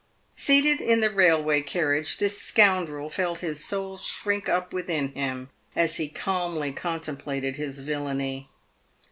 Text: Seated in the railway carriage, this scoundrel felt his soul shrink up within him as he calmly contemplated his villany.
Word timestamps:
Seated 0.35 0.81
in 0.81 0.99
the 0.99 1.11
railway 1.11 1.61
carriage, 1.61 2.17
this 2.17 2.41
scoundrel 2.41 3.07
felt 3.07 3.41
his 3.41 3.63
soul 3.63 3.97
shrink 3.97 4.49
up 4.49 4.73
within 4.73 5.09
him 5.09 5.51
as 5.75 5.97
he 5.97 6.09
calmly 6.09 6.71
contemplated 6.71 7.57
his 7.57 7.81
villany. 7.81 8.49